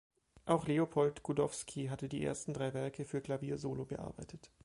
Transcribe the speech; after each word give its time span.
Auch 0.45 0.65
Leopold 0.65 1.21
Godowsky 1.21 1.85
hatte 1.89 2.09
die 2.09 2.23
ersten 2.25 2.55
drei 2.55 2.73
Werke 2.73 3.05
für 3.05 3.21
Klavier 3.21 3.59
solo 3.59 3.85
bearbeitet. 3.85 4.49